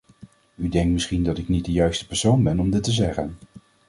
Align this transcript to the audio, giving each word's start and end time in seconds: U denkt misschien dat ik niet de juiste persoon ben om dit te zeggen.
U 0.55 0.69
denkt 0.69 0.91
misschien 0.91 1.23
dat 1.23 1.37
ik 1.37 1.47
niet 1.47 1.65
de 1.65 1.71
juiste 1.71 2.07
persoon 2.07 2.43
ben 2.43 2.59
om 2.59 2.69
dit 2.71 2.83
te 2.83 2.91
zeggen. 2.91 3.37